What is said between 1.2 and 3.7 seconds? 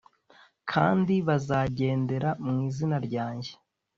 bazagendera mu izina ryanjye